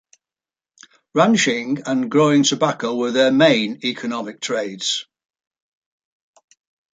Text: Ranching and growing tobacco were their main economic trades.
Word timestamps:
Ranching 1.13 1.83
and 1.85 2.09
growing 2.09 2.41
tobacco 2.41 2.95
were 2.95 3.11
their 3.11 3.31
main 3.31 3.81
economic 3.85 4.39
trades. 4.41 5.05